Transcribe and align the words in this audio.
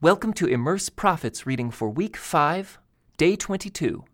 Welcome 0.00 0.32
to 0.34 0.46
Immerse 0.46 0.90
Prophets 0.90 1.44
reading 1.44 1.72
for 1.72 1.90
week 1.90 2.16
5, 2.16 2.78
day 3.16 3.34
22. 3.34 4.04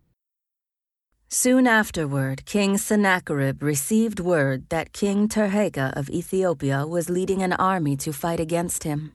Soon 1.29 1.67
afterward, 1.67 2.46
King 2.46 2.79
Sennacherib 2.79 3.62
received 3.62 4.18
word 4.18 4.67
that 4.70 4.94
King 4.94 5.28
Tirhakah 5.28 5.94
of 5.94 6.08
Ethiopia 6.08 6.86
was 6.86 7.10
leading 7.10 7.42
an 7.42 7.52
army 7.52 7.99
to 7.99 8.14
fight 8.14 8.41
against 8.41 8.84
him. 8.84 9.12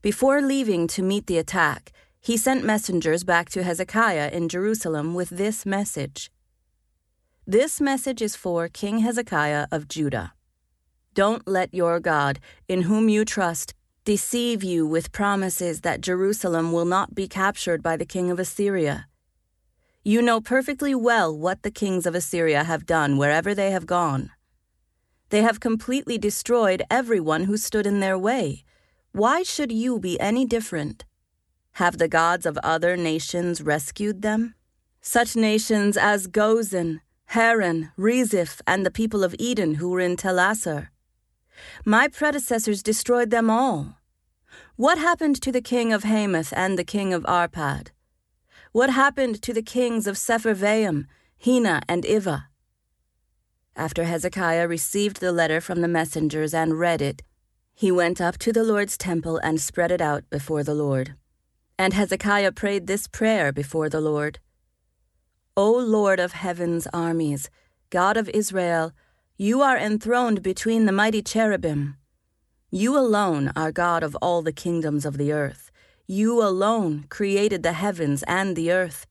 Before 0.00 0.42
leaving 0.42 0.88
to 0.88 1.04
meet 1.04 1.28
the 1.28 1.38
attack, 1.38 1.92
he 2.20 2.36
sent 2.36 2.64
messengers 2.64 3.22
back 3.22 3.48
to 3.50 3.62
Hezekiah 3.62 4.30
in 4.32 4.48
Jerusalem 4.48 5.14
with 5.14 5.28
this 5.28 5.64
message 5.64 6.32
This 7.46 7.80
message 7.80 8.20
is 8.20 8.34
for 8.34 8.66
King 8.66 8.98
Hezekiah 8.98 9.68
of 9.70 9.86
Judah. 9.86 10.32
Don't 11.14 11.46
let 11.46 11.72
your 11.72 12.00
God, 12.00 12.40
in 12.66 12.82
whom 12.82 13.08
you 13.08 13.24
trust, 13.24 13.74
deceive 14.04 14.64
you 14.64 14.84
with 14.84 15.12
promises 15.12 15.82
that 15.82 16.00
Jerusalem 16.00 16.72
will 16.72 16.84
not 16.84 17.14
be 17.14 17.28
captured 17.28 17.82
by 17.82 17.96
the 17.96 18.04
king 18.04 18.30
of 18.30 18.40
Assyria. 18.40 19.06
You 20.02 20.20
know 20.20 20.40
perfectly 20.40 20.94
well 20.94 21.36
what 21.36 21.62
the 21.62 21.70
kings 21.70 22.04
of 22.04 22.14
Assyria 22.16 22.64
have 22.64 22.84
done 22.84 23.16
wherever 23.16 23.54
they 23.54 23.70
have 23.70 23.86
gone. 23.86 24.30
They 25.28 25.42
have 25.42 25.60
completely 25.60 26.18
destroyed 26.18 26.82
everyone 26.90 27.44
who 27.44 27.56
stood 27.56 27.86
in 27.86 28.00
their 28.00 28.18
way. 28.18 28.64
Why 29.12 29.44
should 29.44 29.70
you 29.70 30.00
be 30.00 30.18
any 30.18 30.46
different? 30.46 31.04
Have 31.76 31.98
the 31.98 32.08
gods 32.08 32.44
of 32.44 32.58
other 32.58 32.96
nations 32.96 33.62
rescued 33.62 34.22
them? 34.22 34.54
Such 35.00 35.36
nations 35.36 35.96
as 35.96 36.26
Gozan, 36.26 37.00
Haran, 37.26 37.92
Rezeph, 37.96 38.60
and 38.66 38.84
the 38.84 38.90
people 38.90 39.22
of 39.22 39.34
Eden 39.38 39.76
who 39.76 39.90
were 39.90 40.00
in 40.00 40.16
Telassar. 40.16 40.91
My 41.84 42.08
predecessors 42.08 42.82
destroyed 42.82 43.30
them 43.30 43.50
all. 43.50 43.98
What 44.76 44.98
happened 44.98 45.40
to 45.42 45.52
the 45.52 45.60
king 45.60 45.92
of 45.92 46.04
Hamath 46.04 46.52
and 46.56 46.78
the 46.78 46.84
king 46.84 47.12
of 47.12 47.24
Arpad? 47.24 47.88
What 48.72 48.90
happened 48.90 49.42
to 49.42 49.52
the 49.52 49.62
kings 49.62 50.06
of 50.06 50.16
Sepharvaim, 50.16 51.06
Hena, 51.38 51.82
and 51.88 52.04
Ivvah? 52.04 52.44
After 53.76 54.04
Hezekiah 54.04 54.68
received 54.68 55.20
the 55.20 55.32
letter 55.32 55.60
from 55.60 55.80
the 55.80 55.88
messengers 55.88 56.54
and 56.54 56.78
read 56.78 57.02
it, 57.02 57.22
he 57.74 57.90
went 57.90 58.20
up 58.20 58.38
to 58.38 58.52
the 58.52 58.64
Lord's 58.64 58.98
temple 58.98 59.38
and 59.38 59.60
spread 59.60 59.90
it 59.90 60.00
out 60.00 60.28
before 60.30 60.62
the 60.62 60.74
Lord. 60.74 61.14
And 61.78 61.94
Hezekiah 61.94 62.52
prayed 62.52 62.86
this 62.86 63.06
prayer 63.06 63.52
before 63.52 63.88
the 63.88 64.00
Lord 64.00 64.38
O 65.54 65.70
Lord 65.70 66.18
of 66.18 66.32
heaven's 66.32 66.86
armies, 66.94 67.50
God 67.90 68.16
of 68.16 68.28
Israel, 68.30 68.92
you 69.42 69.60
are 69.60 69.76
enthroned 69.76 70.40
between 70.40 70.84
the 70.86 70.92
mighty 70.92 71.20
cherubim. 71.20 71.96
You 72.70 72.96
alone 72.96 73.50
are 73.56 73.72
God 73.72 74.04
of 74.04 74.16
all 74.22 74.40
the 74.40 74.52
kingdoms 74.52 75.04
of 75.04 75.18
the 75.18 75.32
earth. 75.32 75.72
You 76.06 76.40
alone 76.40 77.06
created 77.08 77.64
the 77.64 77.72
heavens 77.72 78.22
and 78.28 78.54
the 78.54 78.70
earth. 78.70 79.04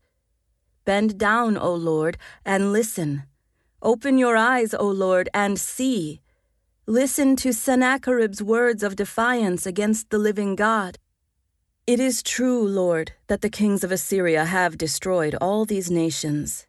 Bend 0.85 1.17
down, 1.17 1.57
O 1.57 1.73
Lord, 1.73 2.17
and 2.45 2.71
listen. 2.71 3.23
Open 3.81 4.17
your 4.17 4.37
eyes, 4.37 4.73
O 4.73 4.87
Lord, 4.87 5.27
and 5.33 5.59
see. 5.59 6.21
Listen 6.85 7.35
to 7.35 7.51
Sennacherib's 7.51 8.41
words 8.41 8.83
of 8.83 8.95
defiance 8.95 9.65
against 9.65 10.11
the 10.11 10.17
living 10.17 10.55
God. 10.55 10.97
It 11.85 11.99
is 11.99 12.23
true, 12.23 12.65
Lord, 12.65 13.11
that 13.27 13.41
the 13.41 13.49
kings 13.49 13.83
of 13.83 13.91
Assyria 13.91 14.45
have 14.45 14.77
destroyed 14.77 15.35
all 15.41 15.65
these 15.65 15.91
nations 15.91 16.67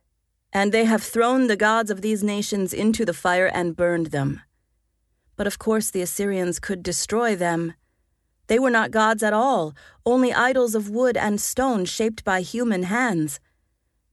and 0.53 0.71
they 0.71 0.85
have 0.85 1.03
thrown 1.03 1.47
the 1.47 1.57
gods 1.57 1.91
of 1.91 2.03
these 2.03 2.23
nations 2.23 2.73
into 2.75 3.05
the 3.05 3.15
fire 3.15 3.47
and 3.47 3.77
burned 3.77 4.07
them. 4.07 4.41
But 5.37 5.47
of 5.47 5.59
course 5.59 5.91
the 5.91 6.03
Assyrians 6.03 6.59
could 6.59 6.83
destroy 6.83 7.35
them. 7.35 7.75
They 8.49 8.59
were 8.59 8.71
not 8.71 8.91
gods 8.91 9.23
at 9.23 9.33
all, 9.33 9.75
only 10.05 10.33
idols 10.33 10.75
of 10.75 10.91
wood 10.91 11.17
and 11.17 11.41
stone 11.41 11.85
shaped 11.85 12.25
by 12.25 12.43
human 12.43 12.85
hands. 12.85 13.41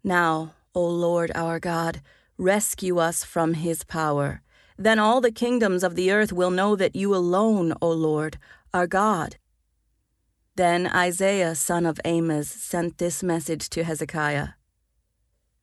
Now, 0.03 0.53
O 0.73 0.85
Lord 0.87 1.31
our 1.35 1.59
God, 1.59 2.01
rescue 2.37 2.99
us 2.99 3.23
from 3.23 3.55
his 3.55 3.83
power. 3.83 4.41
Then 4.77 4.97
all 4.97 5.19
the 5.19 5.31
kingdoms 5.31 5.83
of 5.83 5.95
the 5.95 6.09
earth 6.09 6.31
will 6.31 6.51
know 6.51 6.77
that 6.77 6.95
you 6.95 7.13
alone, 7.13 7.73
O 7.81 7.91
Lord, 7.91 8.37
are 8.73 8.87
God. 8.87 9.35
Then 10.55 10.87
Isaiah 10.87 11.53
son 11.55 11.85
of 11.85 11.99
Amoz 12.05 12.49
sent 12.49 12.97
this 12.97 13.21
message 13.21 13.69
to 13.71 13.83
Hezekiah. 13.83 14.58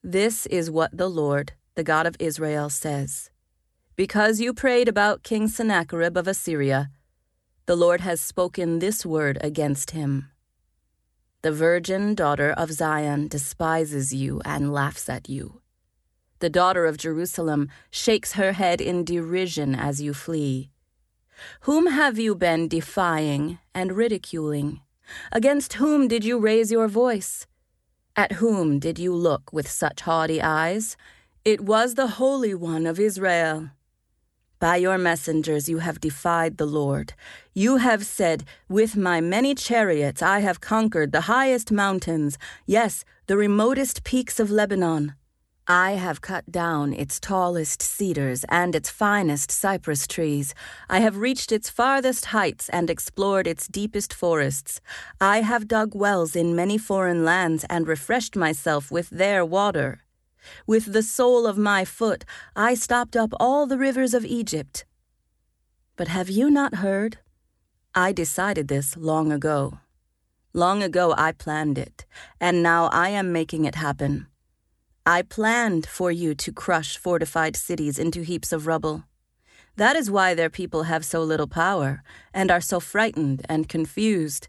This 0.08 0.46
is 0.46 0.70
what 0.70 0.96
the 0.96 1.08
Lord, 1.10 1.54
the 1.74 1.82
God 1.82 2.06
of 2.06 2.14
Israel, 2.20 2.70
says 2.70 3.28
Because 3.96 4.40
you 4.40 4.54
prayed 4.54 4.86
about 4.86 5.24
King 5.24 5.48
Sennacherib 5.48 6.16
of 6.16 6.28
Assyria, 6.28 6.90
the 7.66 7.74
Lord 7.74 8.02
has 8.02 8.20
spoken 8.20 8.78
this 8.78 9.04
word 9.04 9.36
against 9.40 9.90
him. 9.90 10.30
The 11.42 11.50
virgin 11.50 12.14
daughter 12.14 12.52
of 12.52 12.70
Zion 12.70 13.26
despises 13.26 14.14
you 14.14 14.40
and 14.44 14.72
laughs 14.72 15.08
at 15.08 15.28
you. 15.28 15.60
The 16.38 16.50
daughter 16.50 16.86
of 16.86 16.98
Jerusalem 16.98 17.68
shakes 17.90 18.34
her 18.34 18.52
head 18.52 18.80
in 18.80 19.02
derision 19.02 19.74
as 19.74 20.00
you 20.00 20.14
flee. 20.14 20.70
Whom 21.62 21.88
have 21.88 22.16
you 22.16 22.36
been 22.36 22.68
defying 22.68 23.58
and 23.74 23.96
ridiculing? 23.96 24.82
Against 25.32 25.72
whom 25.82 26.06
did 26.06 26.24
you 26.24 26.38
raise 26.38 26.70
your 26.70 26.86
voice? 26.86 27.48
At 28.18 28.32
whom 28.32 28.78
did 28.78 28.98
you 28.98 29.14
look 29.14 29.52
with 29.52 29.70
such 29.70 30.00
haughty 30.00 30.40
eyes? 30.40 30.96
It 31.44 31.60
was 31.60 31.96
the 31.96 32.06
Holy 32.06 32.54
One 32.54 32.86
of 32.86 32.98
Israel. 32.98 33.72
By 34.58 34.76
your 34.76 34.96
messengers 34.96 35.68
you 35.68 35.78
have 35.78 36.00
defied 36.00 36.56
the 36.56 36.64
Lord. 36.64 37.12
You 37.52 37.76
have 37.76 38.06
said, 38.06 38.44
With 38.70 38.96
my 38.96 39.20
many 39.20 39.54
chariots 39.54 40.22
I 40.22 40.38
have 40.38 40.62
conquered 40.62 41.12
the 41.12 41.28
highest 41.32 41.70
mountains, 41.70 42.38
yes, 42.64 43.04
the 43.26 43.36
remotest 43.36 44.02
peaks 44.02 44.40
of 44.40 44.50
Lebanon. 44.50 45.12
I 45.68 45.92
have 45.92 46.20
cut 46.20 46.52
down 46.52 46.92
its 46.92 47.18
tallest 47.18 47.82
cedars 47.82 48.44
and 48.48 48.76
its 48.76 48.88
finest 48.88 49.50
cypress 49.50 50.06
trees. 50.06 50.54
I 50.88 51.00
have 51.00 51.16
reached 51.16 51.50
its 51.50 51.68
farthest 51.68 52.26
heights 52.26 52.68
and 52.68 52.88
explored 52.88 53.48
its 53.48 53.66
deepest 53.66 54.14
forests. 54.14 54.80
I 55.20 55.40
have 55.40 55.66
dug 55.66 55.92
wells 55.92 56.36
in 56.36 56.54
many 56.54 56.78
foreign 56.78 57.24
lands 57.24 57.64
and 57.68 57.88
refreshed 57.88 58.36
myself 58.36 58.92
with 58.92 59.10
their 59.10 59.44
water. 59.44 60.02
With 60.68 60.92
the 60.92 61.02
sole 61.02 61.48
of 61.48 61.58
my 61.58 61.84
foot, 61.84 62.24
I 62.54 62.74
stopped 62.74 63.16
up 63.16 63.34
all 63.40 63.66
the 63.66 63.78
rivers 63.78 64.14
of 64.14 64.24
Egypt. 64.24 64.84
But 65.96 66.06
have 66.06 66.30
you 66.30 66.48
not 66.48 66.76
heard? 66.76 67.18
I 67.92 68.12
decided 68.12 68.68
this 68.68 68.96
long 68.96 69.32
ago. 69.32 69.80
Long 70.52 70.84
ago 70.84 71.12
I 71.18 71.32
planned 71.32 71.76
it, 71.76 72.06
and 72.40 72.62
now 72.62 72.86
I 72.92 73.08
am 73.08 73.32
making 73.32 73.64
it 73.64 73.74
happen. 73.74 74.28
I 75.08 75.22
planned 75.22 75.86
for 75.86 76.10
you 76.10 76.34
to 76.34 76.52
crush 76.52 76.96
fortified 76.96 77.54
cities 77.54 77.96
into 77.96 78.22
heaps 78.22 78.50
of 78.50 78.66
rubble. 78.66 79.04
That 79.76 79.94
is 79.94 80.10
why 80.10 80.34
their 80.34 80.50
people 80.50 80.82
have 80.82 81.04
so 81.04 81.22
little 81.22 81.46
power 81.46 82.02
and 82.34 82.50
are 82.50 82.60
so 82.60 82.80
frightened 82.80 83.46
and 83.48 83.68
confused. 83.68 84.48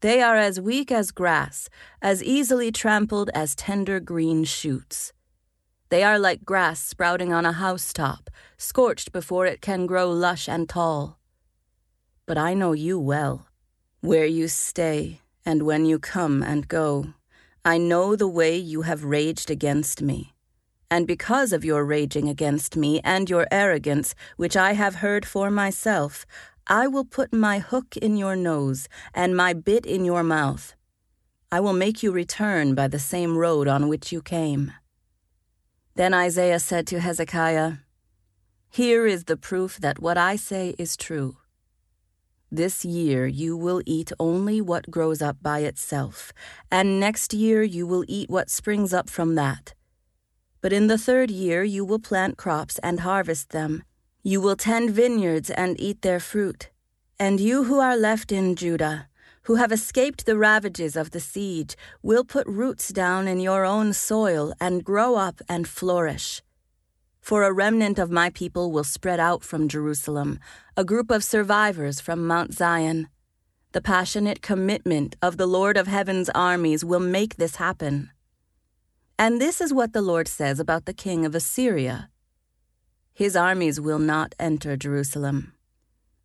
They 0.00 0.20
are 0.20 0.36
as 0.36 0.60
weak 0.60 0.90
as 0.90 1.12
grass, 1.12 1.70
as 2.02 2.24
easily 2.24 2.72
trampled 2.72 3.30
as 3.34 3.54
tender 3.54 4.00
green 4.00 4.42
shoots. 4.42 5.12
They 5.90 6.02
are 6.02 6.18
like 6.18 6.44
grass 6.44 6.80
sprouting 6.80 7.32
on 7.32 7.46
a 7.46 7.52
housetop, 7.52 8.30
scorched 8.56 9.12
before 9.12 9.46
it 9.46 9.60
can 9.60 9.86
grow 9.86 10.10
lush 10.10 10.48
and 10.48 10.68
tall. 10.68 11.20
But 12.26 12.36
I 12.36 12.52
know 12.54 12.72
you 12.72 12.98
well, 12.98 13.46
where 14.00 14.26
you 14.26 14.48
stay 14.48 15.20
and 15.46 15.62
when 15.62 15.86
you 15.86 16.00
come 16.00 16.42
and 16.42 16.66
go. 16.66 17.14
I 17.66 17.78
know 17.78 18.14
the 18.14 18.28
way 18.28 18.58
you 18.58 18.82
have 18.82 19.04
raged 19.04 19.50
against 19.50 20.02
me. 20.02 20.34
And 20.90 21.06
because 21.06 21.50
of 21.50 21.64
your 21.64 21.82
raging 21.82 22.28
against 22.28 22.76
me 22.76 23.00
and 23.02 23.30
your 23.30 23.46
arrogance, 23.50 24.14
which 24.36 24.54
I 24.54 24.74
have 24.74 24.96
heard 24.96 25.24
for 25.24 25.50
myself, 25.50 26.26
I 26.66 26.86
will 26.88 27.06
put 27.06 27.32
my 27.32 27.60
hook 27.60 27.96
in 27.96 28.18
your 28.18 28.36
nose 28.36 28.86
and 29.14 29.34
my 29.34 29.54
bit 29.54 29.86
in 29.86 30.04
your 30.04 30.22
mouth. 30.22 30.74
I 31.50 31.60
will 31.60 31.72
make 31.72 32.02
you 32.02 32.12
return 32.12 32.74
by 32.74 32.86
the 32.86 32.98
same 32.98 33.38
road 33.38 33.66
on 33.66 33.88
which 33.88 34.12
you 34.12 34.20
came. 34.20 34.72
Then 35.94 36.12
Isaiah 36.12 36.60
said 36.60 36.86
to 36.88 37.00
Hezekiah, 37.00 37.78
Here 38.68 39.06
is 39.06 39.24
the 39.24 39.38
proof 39.38 39.78
that 39.78 40.00
what 40.00 40.18
I 40.18 40.36
say 40.36 40.74
is 40.78 40.98
true. 40.98 41.38
This 42.54 42.84
year 42.84 43.26
you 43.26 43.56
will 43.56 43.82
eat 43.84 44.12
only 44.20 44.60
what 44.60 44.88
grows 44.88 45.20
up 45.20 45.38
by 45.42 45.66
itself, 45.66 46.32
and 46.70 47.00
next 47.00 47.34
year 47.34 47.64
you 47.64 47.84
will 47.84 48.04
eat 48.06 48.30
what 48.30 48.48
springs 48.48 48.94
up 48.94 49.10
from 49.10 49.34
that. 49.34 49.74
But 50.60 50.72
in 50.72 50.86
the 50.86 50.96
third 50.96 51.32
year 51.32 51.64
you 51.64 51.84
will 51.84 51.98
plant 51.98 52.36
crops 52.36 52.78
and 52.78 53.00
harvest 53.00 53.50
them. 53.50 53.82
You 54.22 54.40
will 54.40 54.54
tend 54.54 54.90
vineyards 54.90 55.50
and 55.50 55.80
eat 55.80 56.02
their 56.02 56.20
fruit. 56.20 56.70
And 57.18 57.40
you 57.40 57.64
who 57.64 57.80
are 57.80 57.96
left 57.96 58.30
in 58.30 58.54
Judah, 58.54 59.08
who 59.46 59.56
have 59.56 59.72
escaped 59.72 60.24
the 60.24 60.38
ravages 60.38 60.94
of 60.94 61.10
the 61.10 61.18
siege, 61.18 61.74
will 62.02 62.22
put 62.24 62.46
roots 62.46 62.90
down 62.90 63.26
in 63.26 63.40
your 63.40 63.64
own 63.64 63.92
soil 63.92 64.54
and 64.60 64.84
grow 64.84 65.16
up 65.16 65.40
and 65.48 65.66
flourish. 65.66 66.40
For 67.24 67.42
a 67.42 67.54
remnant 67.54 67.98
of 67.98 68.10
my 68.10 68.28
people 68.28 68.70
will 68.70 68.84
spread 68.84 69.18
out 69.18 69.42
from 69.42 69.66
Jerusalem, 69.66 70.40
a 70.76 70.84
group 70.84 71.10
of 71.10 71.24
survivors 71.24 71.98
from 71.98 72.26
Mount 72.26 72.52
Zion. 72.52 73.08
The 73.72 73.80
passionate 73.80 74.42
commitment 74.42 75.16
of 75.22 75.38
the 75.38 75.46
Lord 75.46 75.78
of 75.78 75.86
Heaven's 75.86 76.28
armies 76.34 76.84
will 76.84 77.00
make 77.00 77.36
this 77.36 77.56
happen. 77.56 78.10
And 79.18 79.40
this 79.40 79.62
is 79.62 79.72
what 79.72 79.94
the 79.94 80.02
Lord 80.02 80.28
says 80.28 80.60
about 80.60 80.84
the 80.84 80.92
king 80.92 81.24
of 81.24 81.34
Assyria 81.34 82.10
His 83.14 83.34
armies 83.34 83.80
will 83.80 83.98
not 83.98 84.34
enter 84.38 84.76
Jerusalem. 84.76 85.54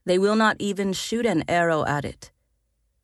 They 0.03 0.19
will 0.19 0.35
not 0.35 0.57
even 0.59 0.91
shoot 0.91 1.25
an 1.25 1.45
arrow 1.47 1.85
at 1.85 2.03
it. 2.03 2.33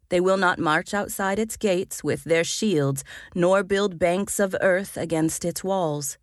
They 0.09 0.19
will 0.19 0.36
not 0.36 0.59
march 0.59 0.94
outside 0.94 1.39
its 1.39 1.56
gates 1.56 2.03
with 2.03 2.25
their 2.25 2.44
shields, 2.44 3.06
nor 3.33 3.63
build 3.63 3.97
banks 3.97 4.38
of 4.38 4.53
earth 4.59 4.97
against 4.97 5.45
its 5.45 5.63
walls. 5.63 6.18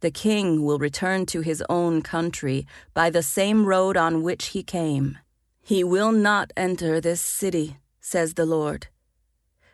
The 0.00 0.10
king 0.10 0.64
will 0.64 0.78
return 0.78 1.26
to 1.26 1.40
his 1.40 1.62
own 1.68 2.02
country 2.02 2.66
by 2.92 3.10
the 3.10 3.22
same 3.22 3.64
road 3.64 3.96
on 3.96 4.22
which 4.22 4.48
he 4.48 4.62
came. 4.62 5.18
He 5.62 5.82
will 5.82 6.12
not 6.12 6.52
enter 6.56 7.00
this 7.00 7.20
city, 7.20 7.78
says 8.00 8.34
the 8.34 8.46
Lord. 8.46 8.88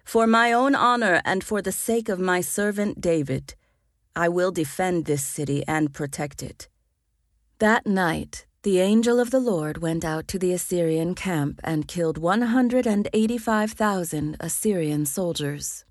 For 0.04 0.26
my 0.26 0.52
own 0.52 0.74
honor 0.74 1.20
and 1.24 1.44
for 1.44 1.60
the 1.60 1.72
sake 1.72 2.08
of 2.08 2.18
my 2.18 2.40
servant 2.40 3.00
David, 3.00 3.54
I 4.14 4.28
will 4.28 4.52
defend 4.52 5.04
this 5.04 5.24
city 5.24 5.64
and 5.66 5.92
protect 5.92 6.42
it. 6.42 6.68
That 7.58 7.86
night, 7.86 8.46
the 8.62 8.80
angel 8.80 9.18
of 9.18 9.30
the 9.30 9.40
Lord 9.40 9.78
went 9.78 10.04
out 10.04 10.28
to 10.28 10.38
the 10.38 10.52
Assyrian 10.52 11.14
camp 11.14 11.60
and 11.64 11.88
killed 11.88 12.18
185,000 12.18 14.36
Assyrian 14.38 15.04
soldiers. 15.04 15.84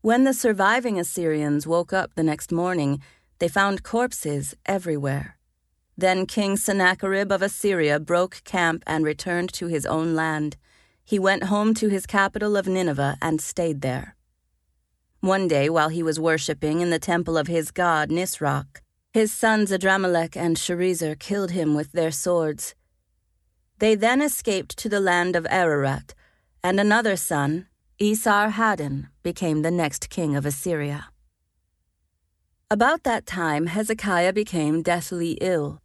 When 0.00 0.24
the 0.24 0.32
surviving 0.32 0.98
Assyrians 0.98 1.66
woke 1.66 1.92
up 1.92 2.14
the 2.14 2.22
next 2.22 2.52
morning, 2.52 3.02
they 3.40 3.48
found 3.48 3.82
corpses 3.82 4.54
everywhere. 4.66 5.36
Then 5.96 6.26
King 6.26 6.56
Sennacherib 6.56 7.32
of 7.32 7.42
Assyria 7.42 7.98
broke 7.98 8.42
camp 8.44 8.84
and 8.86 9.04
returned 9.04 9.52
to 9.54 9.66
his 9.66 9.84
own 9.84 10.14
land. 10.14 10.56
He 11.04 11.18
went 11.18 11.44
home 11.44 11.74
to 11.74 11.88
his 11.88 12.06
capital 12.06 12.56
of 12.56 12.68
Nineveh 12.68 13.16
and 13.20 13.40
stayed 13.40 13.80
there. 13.80 14.14
One 15.20 15.48
day, 15.48 15.68
while 15.68 15.90
he 15.90 16.02
was 16.02 16.18
worshipping 16.18 16.80
in 16.80 16.88
the 16.88 16.98
temple 16.98 17.36
of 17.36 17.46
his 17.46 17.70
god 17.70 18.08
Nisroch, 18.10 18.80
his 19.12 19.32
sons 19.32 19.70
Adrammelech 19.70 20.36
and 20.36 20.56
Sharezer 20.56 21.18
killed 21.18 21.50
him 21.50 21.74
with 21.74 21.92
their 21.92 22.10
swords. 22.10 22.74
They 23.78 23.94
then 23.94 24.22
escaped 24.22 24.78
to 24.78 24.88
the 24.88 25.00
land 25.00 25.36
of 25.36 25.46
Ararat, 25.50 26.14
and 26.62 26.78
another 26.78 27.16
son, 27.16 27.66
Esarhaddon, 28.00 29.08
became 29.22 29.60
the 29.60 29.70
next 29.70 30.08
king 30.08 30.36
of 30.36 30.46
Assyria. 30.46 31.09
About 32.70 33.02
that 33.02 33.26
time 33.26 33.66
Hezekiah 33.66 34.32
became 34.32 34.82
deathly 34.82 35.32
ill, 35.40 35.80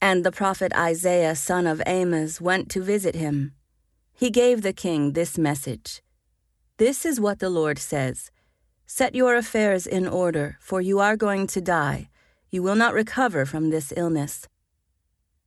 and 0.00 0.24
the 0.24 0.30
prophet 0.30 0.72
Isaiah 0.74 1.34
son 1.34 1.66
of 1.66 1.82
Amoz 1.86 2.40
went 2.40 2.70
to 2.70 2.82
visit 2.82 3.16
him. 3.16 3.54
He 4.12 4.30
gave 4.30 4.62
the 4.62 4.72
king 4.72 5.12
this 5.12 5.36
message 5.36 6.02
This 6.76 7.04
is 7.04 7.20
what 7.20 7.40
the 7.40 7.50
Lord 7.50 7.78
says 7.78 8.30
Set 8.86 9.14
your 9.14 9.34
affairs 9.34 9.86
in 9.86 10.06
order, 10.06 10.56
for 10.60 10.80
you 10.80 11.00
are 11.00 11.16
going 11.16 11.46
to 11.48 11.60
die 11.60 12.10
you 12.50 12.62
will 12.62 12.74
not 12.74 12.94
recover 12.94 13.46
from 13.46 13.70
this 13.70 13.92
illness. 13.96 14.46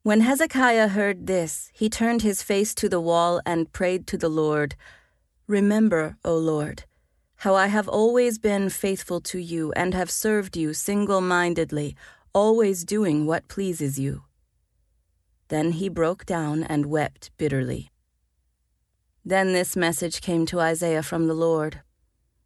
When 0.03 0.21
Hezekiah 0.21 0.89
heard 0.89 1.27
this, 1.27 1.69
he 1.73 1.89
turned 1.89 2.21
his 2.21 2.41
face 2.41 2.73
to 2.75 2.89
the 2.89 3.01
wall 3.01 3.41
and 3.45 3.71
prayed 3.71 4.07
to 4.07 4.17
the 4.17 4.29
Lord 4.29 4.75
Remember, 5.47 6.17
O 6.23 6.37
Lord, 6.37 6.85
how 7.43 7.55
I 7.55 7.67
have 7.67 7.89
always 7.89 8.39
been 8.39 8.69
faithful 8.69 9.19
to 9.19 9.37
you 9.37 9.73
and 9.73 9.93
have 9.93 10.09
served 10.09 10.55
you 10.55 10.73
single 10.73 11.19
mindedly, 11.19 11.93
always 12.33 12.85
doing 12.85 13.25
what 13.25 13.49
pleases 13.49 13.99
you. 13.99 14.23
Then 15.49 15.73
he 15.73 15.89
broke 15.89 16.25
down 16.25 16.63
and 16.63 16.85
wept 16.85 17.31
bitterly. 17.35 17.91
Then 19.25 19.51
this 19.51 19.75
message 19.75 20.21
came 20.21 20.45
to 20.45 20.61
Isaiah 20.61 21.03
from 21.03 21.27
the 21.27 21.33
Lord 21.33 21.81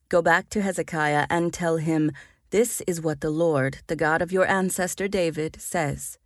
Go 0.10 0.24
back 0.24 0.50
to 0.50 0.64
Hezekiah 0.64 1.28
and 1.30 1.54
tell 1.54 1.78
him, 1.78 2.12
this 2.50 2.82
is 2.88 3.00
what 3.00 3.22
the 3.22 3.30
Lord, 3.30 3.80
the 3.86 3.96
God 3.96 4.24
of 4.24 4.32
your 4.32 4.48
ancestor 4.48 5.08
David, 5.08 5.62
says 5.62 6.18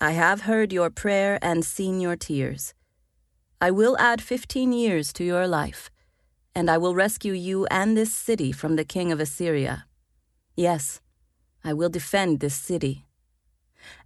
I 0.00 0.12
have 0.12 0.42
heard 0.42 0.72
your 0.72 0.90
prayer 0.90 1.40
and 1.42 1.64
seen 1.64 1.98
your 1.98 2.14
tears. 2.14 2.72
I 3.60 3.72
will 3.72 3.98
add 3.98 4.22
fifteen 4.22 4.72
years 4.72 5.12
to 5.14 5.24
your 5.24 5.48
life, 5.48 5.90
and 6.54 6.70
I 6.70 6.78
will 6.78 6.94
rescue 6.94 7.32
you 7.32 7.66
and 7.66 7.96
this 7.96 8.12
city 8.12 8.52
from 8.52 8.76
the 8.76 8.84
king 8.84 9.12
of 9.12 9.20
Assyria. 9.20 9.86
Yes, 10.56 11.00
I 11.62 11.72
will 11.72 11.88
defend 11.88 12.40
this 12.40 12.54
city. 12.54 13.06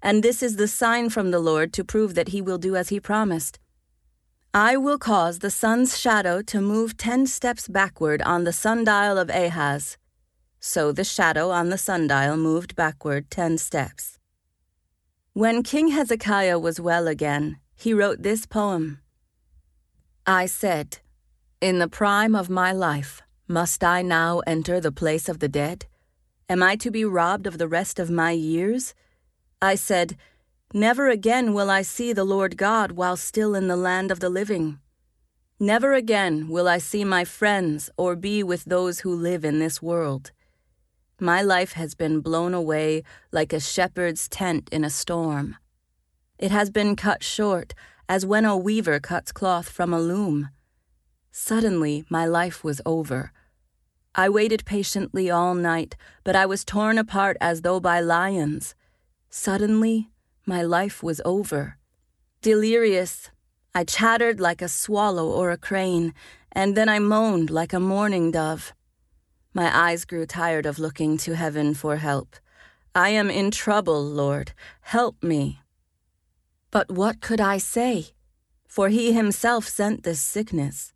And 0.02 0.22
this 0.22 0.42
is 0.42 0.56
the 0.56 0.68
sign 0.68 1.10
from 1.10 1.30
the 1.30 1.38
Lord 1.38 1.72
to 1.74 1.84
prove 1.84 2.14
that 2.14 2.28
he 2.28 2.40
will 2.40 2.58
do 2.58 2.74
as 2.74 2.88
he 2.88 3.00
promised. 3.00 3.58
I 4.54 4.76
will 4.76 4.98
cause 4.98 5.38
the 5.38 5.50
sun's 5.50 5.98
shadow 5.98 6.42
to 6.42 6.60
move 6.60 6.96
ten 6.96 7.26
steps 7.26 7.68
backward 7.68 8.22
on 8.22 8.44
the 8.44 8.52
sundial 8.52 9.18
of 9.18 9.30
Ahaz 9.30 9.98
so 10.60 10.92
the 10.92 11.04
shadow 11.04 11.50
on 11.50 11.68
the 11.68 11.78
sundial 11.78 12.36
moved 12.36 12.74
backward 12.74 13.30
ten 13.30 13.58
steps. 13.58 14.18
When 15.32 15.62
King 15.62 15.88
Hezekiah 15.88 16.58
was 16.58 16.80
well 16.80 17.06
again, 17.06 17.58
he 17.76 17.94
wrote 17.94 18.22
this 18.22 18.46
poem 18.46 19.00
I 20.26 20.46
said, 20.46 20.98
In 21.60 21.80
the 21.80 21.88
prime 21.88 22.36
of 22.36 22.48
my 22.48 22.70
life, 22.70 23.20
must 23.48 23.82
I 23.82 24.00
now 24.00 24.38
enter 24.46 24.80
the 24.80 24.92
place 24.92 25.28
of 25.28 25.40
the 25.40 25.48
dead? 25.48 25.86
Am 26.48 26.62
I 26.62 26.76
to 26.76 26.88
be 26.88 27.04
robbed 27.04 27.48
of 27.48 27.58
the 27.58 27.66
rest 27.66 27.98
of 27.98 28.08
my 28.08 28.30
years? 28.30 28.94
I 29.60 29.74
said, 29.74 30.16
Never 30.72 31.08
again 31.08 31.52
will 31.52 31.68
I 31.68 31.82
see 31.82 32.12
the 32.12 32.22
Lord 32.22 32.56
God 32.56 32.92
while 32.92 33.16
still 33.16 33.56
in 33.56 33.66
the 33.66 33.74
land 33.74 34.12
of 34.12 34.20
the 34.20 34.28
living. 34.28 34.78
Never 35.58 35.94
again 35.94 36.48
will 36.48 36.68
I 36.68 36.78
see 36.78 37.02
my 37.02 37.24
friends 37.24 37.90
or 37.96 38.14
be 38.14 38.44
with 38.44 38.64
those 38.66 39.00
who 39.00 39.12
live 39.12 39.44
in 39.44 39.58
this 39.58 39.82
world. 39.82 40.30
My 41.18 41.42
life 41.42 41.72
has 41.72 41.96
been 41.96 42.20
blown 42.20 42.54
away 42.54 43.02
like 43.32 43.52
a 43.52 43.58
shepherd's 43.58 44.28
tent 44.28 44.68
in 44.70 44.84
a 44.84 44.90
storm. 44.90 45.56
It 46.38 46.52
has 46.52 46.70
been 46.70 46.94
cut 46.94 47.24
short, 47.24 47.74
as 48.08 48.24
when 48.24 48.44
a 48.44 48.56
weaver 48.56 49.00
cuts 49.00 49.32
cloth 49.32 49.68
from 49.68 49.92
a 49.92 50.00
loom. 50.00 50.50
Suddenly, 51.30 52.04
my 52.08 52.26
life 52.26 52.64
was 52.64 52.80
over. 52.84 53.32
I 54.14 54.28
waited 54.28 54.64
patiently 54.64 55.30
all 55.30 55.54
night, 55.54 55.96
but 56.24 56.34
I 56.34 56.46
was 56.46 56.64
torn 56.64 56.98
apart 56.98 57.36
as 57.40 57.62
though 57.62 57.80
by 57.80 58.00
lions. 58.00 58.74
Suddenly, 59.30 60.10
my 60.46 60.62
life 60.62 61.02
was 61.02 61.20
over. 61.24 61.78
Delirious, 62.42 63.30
I 63.74 63.84
chattered 63.84 64.40
like 64.40 64.62
a 64.62 64.68
swallow 64.68 65.30
or 65.30 65.50
a 65.50 65.56
crane, 65.56 66.14
and 66.50 66.76
then 66.76 66.88
I 66.88 66.98
moaned 66.98 67.50
like 67.50 67.72
a 67.72 67.80
mourning 67.80 68.30
dove. 68.30 68.72
My 69.54 69.70
eyes 69.72 70.04
grew 70.04 70.26
tired 70.26 70.66
of 70.66 70.78
looking 70.78 71.16
to 71.18 71.36
heaven 71.36 71.74
for 71.74 71.96
help. 71.96 72.36
I 72.94 73.10
am 73.10 73.30
in 73.30 73.50
trouble, 73.50 74.02
Lord. 74.02 74.52
Help 74.80 75.22
me. 75.22 75.60
But 76.70 76.90
what 76.90 77.20
could 77.20 77.40
I 77.40 77.58
say? 77.58 78.08
For 78.66 78.88
he 78.88 79.12
himself 79.12 79.68
sent 79.68 80.02
this 80.02 80.20
sickness. 80.20 80.92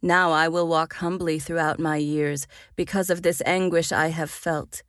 Now 0.00 0.30
I 0.30 0.48
will 0.48 0.68
walk 0.68 0.94
humbly 0.94 1.38
throughout 1.38 1.80
my 1.80 1.96
years 1.96 2.46
because 2.76 3.10
of 3.10 3.22
this 3.22 3.42
anguish 3.44 3.90
I 3.90 4.08
have 4.08 4.30
felt. 4.30 4.82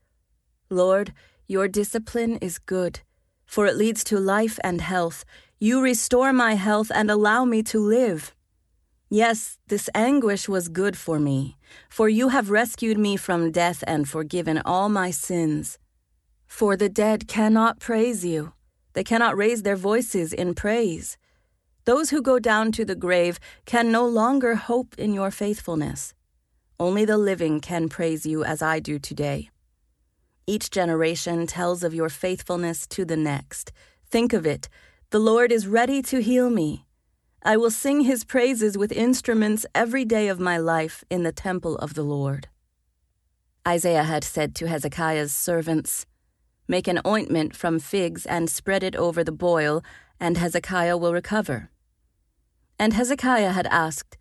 Lord, 0.70 1.14
your 1.48 1.68
discipline 1.68 2.38
is 2.38 2.60
good, 2.60 3.00
for 3.46 3.66
it 3.66 3.76
leads 3.76 4.04
to 4.06 4.20
life 4.20 4.60
and 4.64 4.82
health. 4.82 5.26
You 5.60 5.82
restore 5.82 6.32
my 6.32 6.54
health 6.54 6.92
and 6.94 7.10
allow 7.10 7.44
me 7.44 7.64
to 7.64 7.80
live. 7.80 8.36
Yes, 9.10 9.58
this 9.68 9.90
anguish 9.96 10.48
was 10.48 10.70
good 10.70 10.96
for 10.96 11.18
me, 11.18 11.58
for 11.90 12.08
you 12.08 12.30
have 12.30 12.52
rescued 12.52 13.00
me 13.00 13.18
from 13.18 13.52
death 13.52 13.84
and 13.88 14.08
forgiven 14.08 14.62
all 14.64 14.90
my 14.90 15.10
sins. 15.10 15.80
For 16.46 16.78
the 16.78 16.90
dead 16.90 17.28
cannot 17.28 17.80
praise 17.80 18.24
you, 18.24 18.54
they 18.94 19.04
cannot 19.04 19.36
raise 19.36 19.64
their 19.64 19.76
voices 19.76 20.32
in 20.32 20.54
praise. 20.54 21.18
Those 21.90 22.12
who 22.12 22.22
go 22.22 22.38
down 22.38 22.72
to 22.74 22.86
the 22.86 22.94
grave 22.94 23.40
can 23.66 23.92
no 23.92 24.06
longer 24.06 24.54
hope 24.54 24.94
in 25.00 25.12
your 25.12 25.32
faithfulness. 25.32 26.14
Only 26.80 27.04
the 27.04 27.18
living 27.18 27.60
can 27.62 27.90
praise 27.90 28.28
you 28.28 28.44
as 28.44 28.62
I 28.62 28.80
do 28.80 29.00
today. 29.00 29.50
Each 30.46 30.70
generation 30.70 31.48
tells 31.48 31.84
of 31.84 31.96
your 31.96 32.10
faithfulness 32.10 32.86
to 32.90 33.06
the 33.06 33.18
next. 33.18 33.72
Think 34.06 34.34
of 34.34 34.46
it 34.46 34.70
the 35.10 35.18
Lord 35.18 35.52
is 35.52 35.66
ready 35.66 36.04
to 36.04 36.22
heal 36.22 36.52
me. 36.52 36.86
I 37.42 37.58
will 37.58 37.72
sing 37.72 38.02
his 38.02 38.24
praises 38.24 38.78
with 38.78 38.92
instruments 38.92 39.66
every 39.74 40.06
day 40.06 40.28
of 40.28 40.40
my 40.40 40.60
life 40.60 41.04
in 41.10 41.24
the 41.24 41.32
temple 41.32 41.76
of 41.78 41.96
the 41.96 42.04
Lord. 42.04 42.50
Isaiah 43.68 44.04
had 44.04 44.24
said 44.24 44.54
to 44.58 44.68
Hezekiah's 44.68 45.34
servants, 45.34 46.06
Make 46.68 46.88
an 46.88 47.02
ointment 47.04 47.56
from 47.56 47.80
figs 47.80 48.28
and 48.28 48.48
spread 48.48 48.84
it 48.84 48.96
over 48.96 49.24
the 49.24 49.32
boil, 49.32 49.84
and 50.20 50.38
Hezekiah 50.38 50.96
will 50.96 51.14
recover. 51.14 51.72
And 52.80 52.94
Hezekiah 52.94 53.52
had 53.52 53.68
asked, 53.68 54.18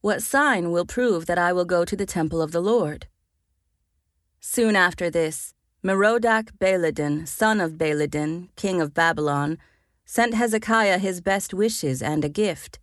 What 0.00 0.22
sign 0.22 0.72
will 0.72 0.86
prove 0.86 1.26
that 1.26 1.38
I 1.38 1.52
will 1.52 1.66
go 1.66 1.84
to 1.84 1.94
the 1.94 2.06
temple 2.06 2.40
of 2.40 2.50
the 2.50 2.62
Lord? 2.62 3.06
Soon 4.40 4.74
after 4.74 5.10
this, 5.10 5.52
Merodach 5.84 6.52
Baladan, 6.58 7.28
son 7.28 7.60
of 7.60 7.72
Baladan, 7.72 8.48
king 8.56 8.80
of 8.80 8.94
Babylon, 8.94 9.58
sent 10.06 10.32
Hezekiah 10.32 10.98
his 10.98 11.20
best 11.20 11.52
wishes 11.52 12.00
and 12.00 12.24
a 12.24 12.30
gift. 12.30 12.78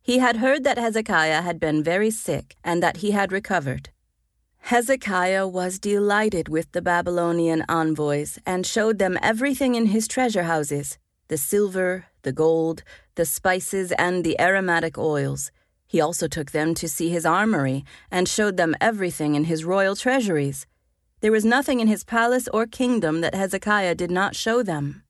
He 0.00 0.18
had 0.18 0.36
heard 0.36 0.64
that 0.64 0.78
Hezekiah 0.78 1.42
had 1.42 1.60
been 1.60 1.84
very 1.84 2.10
sick 2.10 2.56
and 2.64 2.82
that 2.82 2.98
he 2.98 3.10
had 3.10 3.30
recovered. 3.30 3.90
Hezekiah 4.60 5.46
was 5.46 5.78
delighted 5.78 6.48
with 6.48 6.72
the 6.72 6.82
Babylonian 6.82 7.64
envoys 7.68 8.38
and 8.46 8.64
showed 8.64 8.98
them 8.98 9.18
everything 9.20 9.74
in 9.74 9.86
his 9.86 10.08
treasure 10.08 10.44
houses 10.44 10.98
the 11.28 11.36
silver, 11.36 12.06
the 12.22 12.32
gold, 12.32 12.82
the 13.18 13.26
spices, 13.26 13.90
and 13.98 14.22
the 14.22 14.40
aromatic 14.40 14.96
oils. 14.96 15.50
He 15.88 16.00
also 16.00 16.28
took 16.28 16.52
them 16.52 16.72
to 16.74 16.88
see 16.88 17.08
his 17.10 17.26
armory 17.26 17.84
and 18.12 18.28
showed 18.28 18.56
them 18.56 18.76
everything 18.80 19.34
in 19.34 19.44
his 19.44 19.64
royal 19.64 19.96
treasuries. 19.96 20.66
There 21.20 21.32
was 21.32 21.44
nothing 21.44 21.80
in 21.80 21.88
his 21.88 22.04
palace 22.04 22.46
or 22.54 22.64
kingdom 22.64 23.20
that 23.22 23.34
Hezekiah 23.34 23.96
did 23.96 24.12
not 24.12 24.36
show 24.36 24.62
them. 24.62 25.02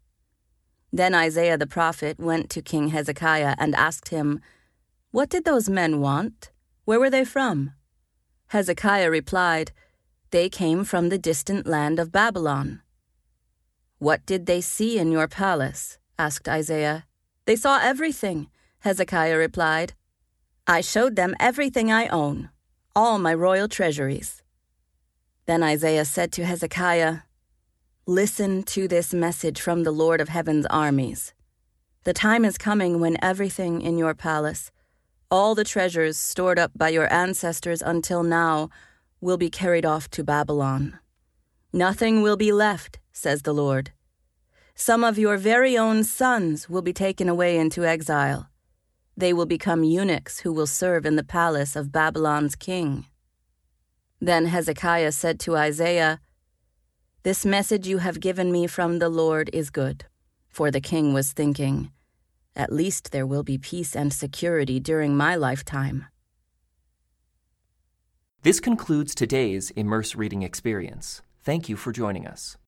Then 0.90 1.14
Isaiah 1.14 1.58
the 1.58 1.66
prophet 1.66 2.18
went 2.18 2.48
to 2.50 2.62
King 2.62 2.88
Hezekiah 2.88 3.56
and 3.58 3.74
asked 3.74 4.08
him, 4.08 4.40
What 5.10 5.28
did 5.28 5.44
those 5.44 5.68
men 5.68 6.00
want? 6.00 6.50
Where 6.86 6.98
were 6.98 7.10
they 7.10 7.26
from? 7.26 7.72
Hezekiah 8.46 9.10
replied, 9.10 9.72
They 10.30 10.48
came 10.48 10.84
from 10.84 11.10
the 11.10 11.18
distant 11.18 11.66
land 11.66 11.98
of 11.98 12.10
Babylon. 12.10 12.80
What 13.98 14.24
did 14.24 14.46
they 14.46 14.62
see 14.62 14.98
in 14.98 15.12
your 15.12 15.28
palace? 15.28 15.98
asked 16.18 16.48
Isaiah. 16.48 17.07
They 17.48 17.56
saw 17.56 17.78
everything, 17.80 18.48
Hezekiah 18.80 19.38
replied. 19.38 19.94
I 20.66 20.82
showed 20.82 21.16
them 21.16 21.34
everything 21.40 21.90
I 21.90 22.06
own, 22.08 22.50
all 22.94 23.18
my 23.18 23.32
royal 23.32 23.68
treasuries. 23.68 24.42
Then 25.46 25.62
Isaiah 25.62 26.04
said 26.04 26.30
to 26.32 26.44
Hezekiah, 26.44 27.20
Listen 28.04 28.62
to 28.64 28.86
this 28.86 29.14
message 29.14 29.62
from 29.62 29.84
the 29.84 29.92
Lord 29.92 30.20
of 30.20 30.28
heaven's 30.28 30.66
armies. 30.66 31.32
The 32.04 32.12
time 32.12 32.44
is 32.44 32.58
coming 32.58 33.00
when 33.00 33.16
everything 33.22 33.80
in 33.80 33.96
your 33.96 34.12
palace, 34.12 34.70
all 35.30 35.54
the 35.54 35.64
treasures 35.64 36.18
stored 36.18 36.58
up 36.58 36.72
by 36.76 36.90
your 36.90 37.10
ancestors 37.10 37.80
until 37.80 38.22
now, 38.22 38.68
will 39.22 39.38
be 39.38 39.48
carried 39.48 39.86
off 39.86 40.10
to 40.10 40.22
Babylon. 40.22 40.98
Nothing 41.72 42.20
will 42.20 42.36
be 42.36 42.52
left, 42.52 42.98
says 43.10 43.40
the 43.40 43.54
Lord. 43.54 43.92
Some 44.80 45.02
of 45.02 45.18
your 45.18 45.36
very 45.36 45.76
own 45.76 46.04
sons 46.04 46.68
will 46.68 46.82
be 46.82 46.92
taken 46.92 47.28
away 47.28 47.58
into 47.58 47.84
exile. 47.84 48.48
They 49.16 49.32
will 49.32 49.44
become 49.44 49.82
eunuchs 49.82 50.38
who 50.40 50.52
will 50.52 50.68
serve 50.68 51.04
in 51.04 51.16
the 51.16 51.24
palace 51.24 51.74
of 51.74 51.90
Babylon's 51.90 52.54
king. 52.54 53.04
Then 54.20 54.46
Hezekiah 54.46 55.10
said 55.10 55.40
to 55.40 55.56
Isaiah, 55.56 56.20
This 57.24 57.44
message 57.44 57.88
you 57.88 57.98
have 57.98 58.20
given 58.20 58.52
me 58.52 58.68
from 58.68 59.00
the 59.00 59.08
Lord 59.08 59.50
is 59.52 59.70
good. 59.70 60.04
For 60.48 60.70
the 60.70 60.80
king 60.80 61.12
was 61.12 61.32
thinking, 61.32 61.90
At 62.54 62.72
least 62.72 63.10
there 63.10 63.26
will 63.26 63.42
be 63.42 63.58
peace 63.58 63.96
and 63.96 64.12
security 64.12 64.78
during 64.78 65.16
my 65.16 65.34
lifetime. 65.34 66.04
This 68.42 68.60
concludes 68.60 69.16
today's 69.16 69.72
Immerse 69.72 70.14
Reading 70.14 70.44
Experience. 70.44 71.20
Thank 71.42 71.68
you 71.68 71.74
for 71.74 71.90
joining 71.90 72.28
us. 72.28 72.58